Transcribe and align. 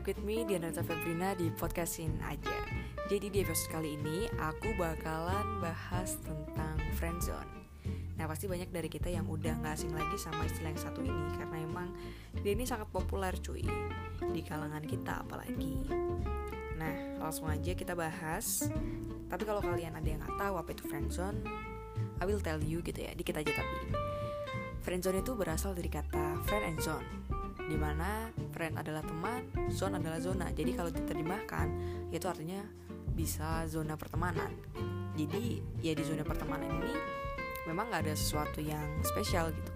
back 0.00 0.16
with 0.16 0.24
me 0.24 0.48
Diana 0.48 0.72
Febrina 0.72 1.36
di 1.36 1.52
podcastin 1.52 2.16
aja. 2.24 2.56
Jadi 3.12 3.28
di 3.28 3.44
episode 3.44 3.68
kali 3.68 4.00
ini 4.00 4.32
aku 4.40 4.72
bakalan 4.80 5.60
bahas 5.60 6.16
tentang 6.24 6.80
friendzone 6.96 7.68
Nah 8.16 8.24
pasti 8.24 8.48
banyak 8.48 8.72
dari 8.72 8.88
kita 8.88 9.12
yang 9.12 9.28
udah 9.28 9.60
gak 9.60 9.76
asing 9.76 9.92
lagi 9.92 10.16
sama 10.16 10.48
istilah 10.48 10.72
yang 10.72 10.80
satu 10.80 11.04
ini 11.04 11.26
Karena 11.36 11.56
emang 11.60 11.92
dia 12.40 12.56
ini 12.56 12.64
sangat 12.64 12.88
populer 12.88 13.36
cuy 13.44 13.60
Di 14.24 14.40
kalangan 14.40 14.80
kita 14.88 15.20
apalagi. 15.20 15.84
Nah 16.80 17.20
langsung 17.20 17.52
aja 17.52 17.76
kita 17.76 17.92
bahas. 17.92 18.72
Tapi 19.28 19.42
kalau 19.44 19.60
kalian 19.60 20.00
ada 20.00 20.08
yang 20.08 20.24
gak 20.24 20.40
tahu 20.40 20.54
apa 20.56 20.72
itu 20.72 20.88
friendzone 20.88 21.44
I 22.16 22.24
will 22.24 22.40
tell 22.40 22.56
you 22.64 22.80
gitu 22.80 23.04
ya, 23.04 23.12
dikit 23.12 23.36
aja 23.36 23.52
tapi. 23.52 23.92
Friendzone 24.80 25.20
itu 25.20 25.36
berasal 25.36 25.76
dari 25.76 25.92
kata 25.92 26.40
friend 26.48 26.64
and 26.72 26.80
zone 26.80 27.19
di 27.70 27.78
mana 27.78 28.34
friend 28.50 28.82
adalah 28.82 29.06
teman, 29.06 29.46
zone 29.70 30.02
adalah 30.02 30.18
zona. 30.18 30.50
Jadi 30.50 30.74
kalau 30.74 30.90
diterjemahkan 30.90 31.66
itu 32.10 32.26
artinya 32.26 32.66
bisa 33.14 33.62
zona 33.70 33.94
pertemanan. 33.94 34.50
Jadi 35.14 35.62
ya 35.78 35.94
di 35.94 36.02
zona 36.02 36.26
pertemanan 36.26 36.66
ini 36.66 36.94
memang 37.70 37.94
nggak 37.94 38.10
ada 38.10 38.14
sesuatu 38.18 38.58
yang 38.58 38.82
spesial 39.06 39.54
gitu. 39.54 39.72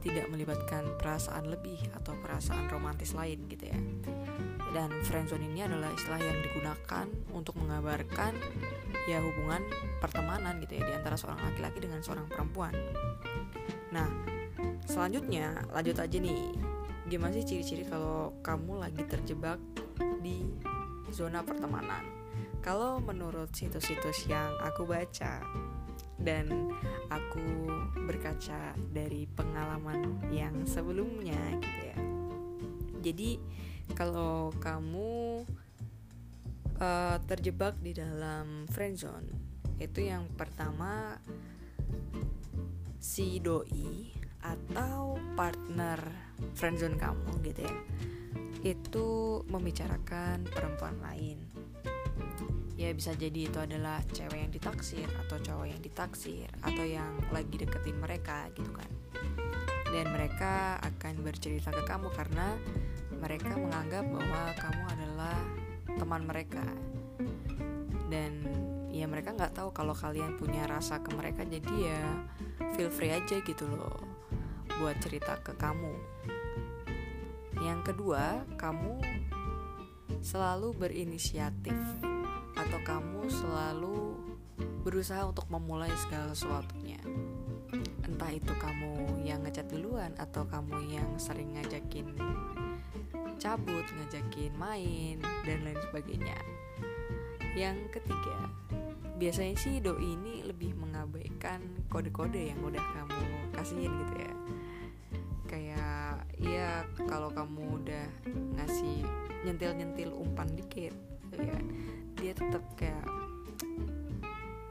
Tidak 0.00 0.28
melibatkan 0.28 0.96
perasaan 1.00 1.48
lebih 1.48 1.80
atau 1.96 2.12
perasaan 2.20 2.68
romantis 2.68 3.16
lain 3.16 3.48
gitu 3.48 3.72
ya. 3.72 3.80
Dan 4.70 4.92
friendzone 5.02 5.44
ini 5.48 5.64
adalah 5.64 5.88
istilah 5.96 6.20
yang 6.20 6.38
digunakan 6.44 7.06
untuk 7.32 7.56
mengabarkan 7.58 8.36
ya 9.08 9.18
hubungan 9.24 9.64
pertemanan 9.98 10.60
gitu 10.62 10.78
ya 10.78 10.84
di 10.84 10.92
antara 11.00 11.16
seorang 11.16 11.40
laki-laki 11.48 11.80
dengan 11.80 12.00
seorang 12.04 12.28
perempuan. 12.28 12.72
Nah, 13.90 14.08
selanjutnya 14.86 15.66
lanjut 15.74 15.96
aja 15.98 16.16
nih 16.16 16.69
gimana 17.10 17.34
sih 17.34 17.42
ciri-ciri 17.42 17.82
kalau 17.90 18.38
kamu 18.38 18.86
lagi 18.86 19.02
terjebak 19.02 19.58
di 20.22 20.46
zona 21.10 21.42
pertemanan? 21.42 22.06
Kalau 22.62 23.02
menurut 23.02 23.50
situs-situs 23.50 24.30
yang 24.30 24.54
aku 24.62 24.86
baca 24.86 25.42
dan 26.22 26.70
aku 27.10 27.66
berkaca 28.06 28.78
dari 28.94 29.26
pengalaman 29.26 30.22
yang 30.30 30.54
sebelumnya 30.62 31.40
gitu 31.58 31.82
ya. 31.82 31.98
Jadi 33.02 33.30
kalau 33.98 34.54
kamu 34.62 35.42
uh, 36.78 37.16
terjebak 37.26 37.74
di 37.82 37.90
dalam 37.90 38.70
friendzone 38.70 39.34
itu 39.82 40.06
yang 40.06 40.30
pertama 40.38 41.18
si 43.00 43.42
doi 43.42 44.19
atau 44.44 45.20
partner 45.36 46.00
friendzone 46.56 46.96
kamu 46.96 47.30
gitu 47.44 47.64
ya 47.64 47.76
itu 48.60 49.40
membicarakan 49.48 50.44
perempuan 50.44 50.96
lain. 51.00 51.40
Ya 52.76 52.92
bisa 52.96 53.12
jadi 53.12 53.48
itu 53.48 53.58
adalah 53.60 54.00
cewek 54.08 54.40
yang 54.40 54.52
ditaksir 54.52 55.08
atau 55.26 55.36
cowok 55.36 55.66
yang 55.68 55.80
ditaksir 55.84 56.48
atau 56.64 56.84
yang 56.84 57.12
lagi 57.28 57.60
deketin 57.60 57.96
mereka 58.00 58.48
gitu 58.56 58.72
kan. 58.72 58.88
Dan 59.90 60.12
mereka 60.12 60.80
akan 60.80 61.20
bercerita 61.20 61.72
ke 61.72 61.82
kamu 61.84 62.08
karena 62.14 62.56
mereka 63.20 63.52
menganggap 63.52 64.04
bahwa 64.08 64.42
kamu 64.56 64.84
adalah 64.96 65.36
teman 66.00 66.22
mereka. 66.24 66.64
Dan 68.08 68.32
ya 68.88 69.04
mereka 69.04 69.36
nggak 69.36 69.56
tahu 69.60 69.72
kalau 69.76 69.92
kalian 69.92 70.40
punya 70.40 70.64
rasa 70.64 71.04
ke 71.04 71.12
mereka 71.12 71.44
jadi 71.44 71.74
ya 71.92 72.02
feel 72.76 72.90
free 72.90 73.12
aja 73.12 73.38
gitu 73.38 73.70
loh 73.70 74.09
buat 74.80 74.96
cerita 74.96 75.36
ke 75.44 75.52
kamu. 75.60 75.92
Yang 77.60 77.92
kedua, 77.92 78.48
kamu 78.56 78.96
selalu 80.24 80.72
berinisiatif 80.72 81.76
atau 82.56 82.80
kamu 82.88 83.28
selalu 83.28 84.16
berusaha 84.80 85.28
untuk 85.28 85.52
memulai 85.52 85.92
segala 86.00 86.32
sesuatunya. 86.32 86.96
Entah 88.08 88.32
itu 88.32 88.56
kamu 88.56 89.20
yang 89.20 89.44
ngechat 89.44 89.68
duluan 89.68 90.16
atau 90.16 90.48
kamu 90.48 90.96
yang 90.96 91.08
sering 91.20 91.60
ngajakin 91.60 92.16
cabut, 93.36 93.84
ngajakin 93.84 94.52
main 94.56 95.20
dan 95.44 95.60
lain 95.60 95.80
sebagainya. 95.92 96.40
Yang 97.52 98.00
ketiga, 98.00 98.48
biasanya 99.20 99.60
sih 99.60 99.76
doi 99.84 100.16
ini 100.16 100.40
lebih 100.40 100.72
mengabaikan 100.72 101.60
kode-kode 101.92 102.48
yang 102.48 102.64
udah 102.64 102.80
kamu 102.96 103.52
kasihin 103.52 103.92
gitu 103.92 104.16
ya 104.24 104.32
ya 106.40 106.88
kalau 107.04 107.28
kamu 107.30 107.84
udah 107.84 108.06
ngasih 108.56 109.04
nyentil-nyentil 109.44 110.12
umpan 110.16 110.48
dikit 110.56 110.92
ya 111.36 111.58
dia 112.16 112.32
tetap 112.36 112.64
kayak 112.76 113.04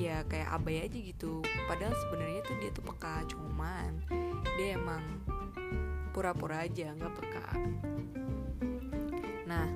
ya 0.00 0.24
kayak 0.24 0.48
abai 0.48 0.80
aja 0.88 0.98
gitu. 0.98 1.44
Padahal 1.68 1.92
sebenarnya 1.92 2.40
tuh 2.48 2.56
dia 2.56 2.70
tuh 2.72 2.84
peka 2.88 3.14
cuman 3.28 4.00
dia 4.56 4.80
emang 4.80 5.04
pura-pura 6.16 6.64
aja 6.64 6.96
nggak 6.96 7.14
peka. 7.20 7.48
Nah 9.44 9.68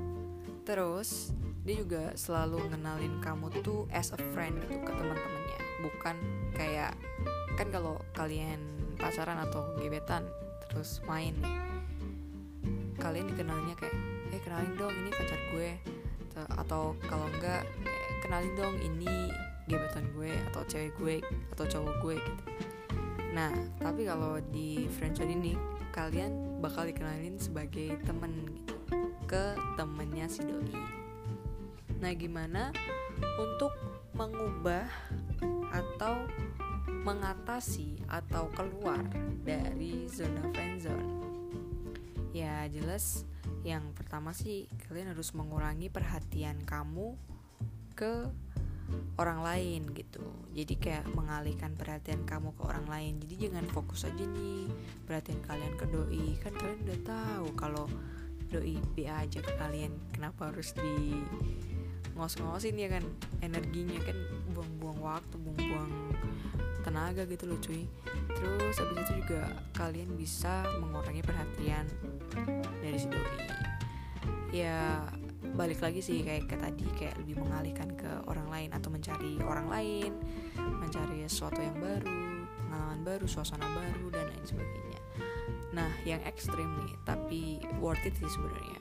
terus 0.64 1.36
dia 1.64 1.80
juga 1.80 2.12
selalu 2.16 2.72
ngenalin 2.72 3.20
kamu 3.20 3.52
tuh 3.64 3.84
as 3.92 4.12
a 4.16 4.20
friend 4.32 4.60
gitu 4.64 4.80
ke 4.80 4.92
teman-temannya. 4.92 5.60
Bukan 5.84 6.16
kayak 6.56 6.96
kan 7.60 7.68
kalau 7.68 8.00
kalian 8.16 8.60
pacaran 9.04 9.36
atau 9.44 9.76
gebetan 9.76 10.24
terus 10.64 11.04
main. 11.04 11.36
Kalian 12.96 13.28
dikenalnya 13.28 13.76
kayak 13.76 13.92
eh 14.32 14.40
kenalin 14.40 14.72
dong 14.80 14.94
ini 14.96 15.10
pacar 15.12 15.40
gue. 15.52 15.70
Atau 16.56 16.96
kalau 17.04 17.28
enggak 17.28 17.68
eh, 17.84 18.12
kenalin 18.24 18.56
dong 18.56 18.74
ini 18.80 19.28
gebetan 19.68 20.08
gue 20.16 20.32
atau 20.48 20.64
cewek 20.64 20.92
gue 20.96 21.16
atau 21.52 21.68
cowok 21.68 21.94
gue 22.00 22.16
gitu. 22.16 22.44
Nah 23.36 23.52
tapi 23.76 24.08
kalau 24.08 24.40
di 24.48 24.88
friendzone 24.88 25.36
ini 25.36 25.52
kalian 25.92 26.64
bakal 26.64 26.88
dikenalin 26.88 27.36
sebagai 27.36 28.00
temen 28.08 28.32
gitu 28.56 28.74
ke 29.28 29.52
temennya 29.76 30.32
si 30.32 30.48
doi. 30.48 30.72
Nah 32.00 32.12
gimana 32.16 32.72
untuk 33.36 33.72
mengubah 34.16 34.88
atau 35.74 36.24
mengatasi 37.04 38.00
atau 38.08 38.48
keluar 38.56 39.04
dari 39.44 40.08
zona 40.08 40.40
friendzone? 40.56 41.12
Ya 42.32 42.64
jelas. 42.72 43.28
Yang 43.60 43.92
pertama 43.92 44.32
sih 44.32 44.66
kalian 44.88 45.12
harus 45.12 45.36
mengurangi 45.36 45.92
perhatian 45.92 46.64
kamu 46.64 47.16
ke 47.92 48.28
orang 49.20 49.40
lain 49.44 49.92
gitu. 49.92 50.24
Jadi 50.56 50.74
kayak 50.80 51.06
mengalihkan 51.12 51.76
perhatian 51.76 52.24
kamu 52.24 52.56
ke 52.56 52.62
orang 52.64 52.88
lain. 52.88 53.20
Jadi 53.20 53.48
jangan 53.48 53.68
fokus 53.68 54.08
aja 54.08 54.24
nih 54.24 54.72
perhatian 55.04 55.40
kalian 55.44 55.74
ke 55.76 55.84
doi. 55.92 56.40
Kan 56.40 56.56
kalian 56.56 56.80
udah 56.88 57.00
tahu 57.04 57.46
kalau 57.52 57.86
doi 58.48 58.80
B 58.96 59.04
aja 59.08 59.44
ke 59.44 59.52
kalian 59.60 59.92
kenapa 60.12 60.52
harus 60.52 60.72
di 60.72 61.20
ngos-ngosin 62.14 62.78
ya 62.78 62.86
kan 62.86 63.04
energinya 63.42 63.98
kan 64.06 64.14
buang-buang 64.54 65.02
waktu 65.02 65.34
buang-buang 65.34 65.90
tenaga 66.84 67.24
gitu 67.24 67.48
loh 67.48 67.58
cuy. 67.58 67.88
Terus 68.36 68.76
habis 68.76 68.96
itu 69.08 69.12
juga 69.24 69.48
kalian 69.72 70.12
bisa 70.14 70.68
mengurangi 70.78 71.24
perhatian 71.24 71.88
dari 72.84 72.98
si 73.00 73.08
doi 73.08 73.64
ya 74.54 75.02
balik 75.58 75.82
lagi 75.82 75.98
sih 75.98 76.22
kayak 76.22 76.46
ke 76.46 76.54
tadi 76.54 76.86
kayak 76.94 77.18
lebih 77.26 77.42
mengalihkan 77.42 77.90
ke 77.98 78.06
orang 78.30 78.46
lain 78.46 78.70
atau 78.70 78.86
mencari 78.86 79.34
orang 79.42 79.66
lain 79.66 80.14
mencari 80.54 81.26
sesuatu 81.26 81.58
yang 81.58 81.74
baru 81.82 82.46
pengalaman 82.62 83.00
baru 83.02 83.26
suasana 83.26 83.66
baru 83.66 84.14
dan 84.14 84.30
lain 84.30 84.46
sebagainya. 84.46 85.00
Nah 85.74 85.90
yang 86.06 86.22
ekstrim 86.22 86.70
nih 86.86 86.94
tapi 87.02 87.58
worth 87.82 88.06
it 88.06 88.14
sih 88.14 88.30
sebenarnya. 88.30 88.80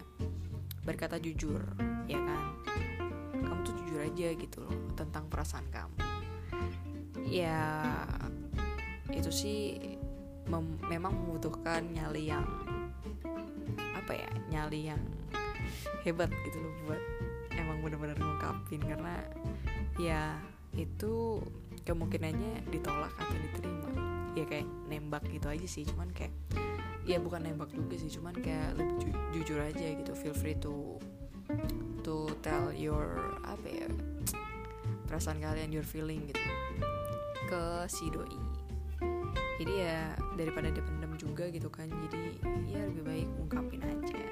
Berkata 0.86 1.18
jujur 1.18 1.62
ya 2.06 2.22
kan? 2.22 2.44
Kamu 3.34 3.60
tuh 3.66 3.74
jujur 3.82 4.00
aja 4.06 4.28
gitu 4.38 4.58
loh 4.62 4.78
tentang 4.94 5.26
perasaan 5.26 5.66
kamu 5.74 6.03
ya 7.34 7.58
itu 9.10 9.34
sih 9.34 9.60
memang 10.86 11.14
membutuhkan 11.18 11.82
nyali 11.90 12.30
yang 12.30 12.46
apa 13.74 14.14
ya 14.14 14.30
nyali 14.54 14.94
yang 14.94 15.02
hebat 16.06 16.30
gitu 16.46 16.62
loh 16.62 16.74
buat 16.86 17.02
emang 17.58 17.82
benar-benar 17.82 18.18
ngungkapin. 18.22 18.86
Karena 18.86 19.18
ya 19.98 20.38
itu 20.78 21.42
kemungkinannya 21.90 22.70
ditolak 22.70 23.14
atau 23.18 23.38
diterima. 23.50 23.90
Ya 24.38 24.46
kayak 24.46 24.70
nembak 24.86 25.26
gitu 25.34 25.50
aja 25.50 25.66
sih 25.66 25.90
cuman 25.90 26.14
kayak 26.14 26.34
ya 27.04 27.18
bukan 27.18 27.50
nembak 27.50 27.74
juga 27.74 27.98
sih 27.98 28.14
cuman 28.14 28.38
kayak 28.38 28.78
lebih 28.78 29.10
ju 29.10 29.10
jujur 29.42 29.58
aja 29.58 29.88
gitu. 29.90 30.14
Feel 30.14 30.38
free 30.38 30.58
to 30.62 31.02
to 32.06 32.30
tell 32.46 32.70
your 32.70 33.18
apa 33.42 33.68
ya 33.68 33.88
perasaan 35.10 35.40
kalian 35.40 35.70
your 35.70 35.86
feeling 35.86 36.26
gitu 36.26 36.42
ke 37.54 37.86
si 37.86 38.10
doi. 38.10 38.34
Jadi 39.62 39.74
ya 39.86 40.18
daripada 40.34 40.74
dipendam 40.74 41.14
juga 41.22 41.46
gitu 41.54 41.70
kan 41.70 41.86
jadi 41.86 42.42
ya 42.66 42.82
lebih 42.90 43.04
baik 43.06 43.28
ungkapin 43.38 43.86
aja. 43.86 44.26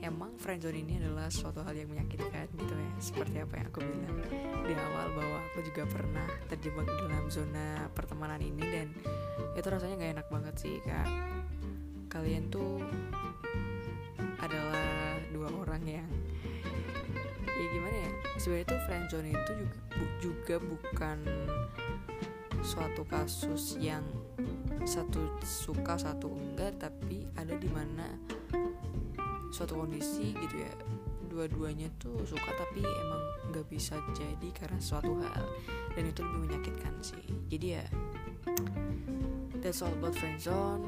Emang 0.00 0.32
friendzone 0.40 0.80
ini 0.80 0.96
adalah 0.96 1.28
suatu 1.28 1.60
hal 1.60 1.76
yang 1.76 1.92
menyakitkan 1.92 2.48
gitu 2.56 2.72
ya 2.72 2.92
seperti 2.96 3.44
apa 3.44 3.60
yang 3.60 3.66
aku 3.68 3.84
bilang 3.84 4.16
di 4.64 4.72
awal 4.72 5.06
bahwa 5.12 5.38
aku 5.52 5.60
juga 5.68 5.84
pernah 5.92 6.24
terjebak 6.48 6.88
dalam 6.88 7.28
zona 7.28 7.92
pertemanan 7.92 8.40
ini 8.40 8.64
dan 8.64 8.88
itu 9.52 9.68
rasanya 9.68 9.94
nggak 10.00 10.12
enak 10.16 10.28
banget 10.32 10.54
sih 10.56 10.80
kak. 10.88 11.08
Kalian 12.08 12.48
tuh 12.48 12.80
adalah 14.40 15.20
dua 15.36 15.52
orang 15.52 15.84
yang 15.84 16.08
ya 17.44 17.66
gimana 17.76 17.96
ya 18.00 18.10
sebenarnya 18.40 18.66
tuh 18.72 18.80
friendzone 18.88 19.28
itu 19.36 19.52
juga 19.60 19.76
juga 20.18 20.54
bukan 20.62 21.18
suatu 22.62 23.02
kasus 23.06 23.78
yang 23.78 24.04
satu 24.88 25.36
suka 25.44 25.98
satu 25.98 26.32
enggak 26.32 26.80
tapi 26.80 27.26
ada 27.36 27.54
di 27.58 27.68
mana 27.68 28.06
suatu 29.52 29.80
kondisi 29.80 30.32
gitu 30.36 30.56
ya 30.60 30.72
dua-duanya 31.28 31.92
tuh 32.00 32.24
suka 32.26 32.50
tapi 32.56 32.82
emang 32.82 33.22
nggak 33.52 33.66
bisa 33.70 33.94
jadi 34.16 34.48
karena 34.56 34.80
suatu 34.80 35.22
hal 35.22 35.44
dan 35.94 36.04
itu 36.08 36.20
lebih 36.24 36.40
menyakitkan 36.50 36.94
sih. 36.98 37.26
Jadi 37.46 37.66
ya 37.78 37.86
that's 39.62 39.84
all 39.84 39.92
about 39.94 40.16
friendzone 40.16 40.82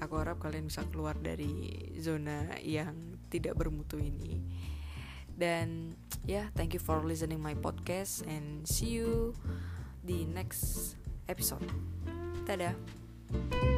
aku 0.00 0.20
harap 0.20 0.38
kalian 0.40 0.68
bisa 0.68 0.84
keluar 0.92 1.16
dari 1.16 1.76
zona 1.98 2.56
yang 2.60 3.18
tidak 3.32 3.56
bermutu 3.56 3.98
ini. 3.98 4.38
Dan 5.36 5.92
ya 6.24 6.40
yeah, 6.40 6.46
thank 6.56 6.72
you 6.72 6.80
for 6.80 7.04
listening 7.04 7.40
my 7.42 7.52
podcast 7.52 8.24
and 8.24 8.64
see 8.64 8.96
you 8.96 9.36
di 10.06 10.22
next 10.30 10.94
episode. 11.26 11.66
Dadah 12.46 13.75